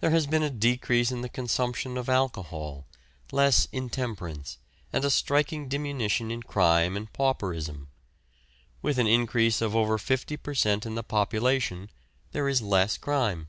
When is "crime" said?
6.42-6.96, 12.98-13.48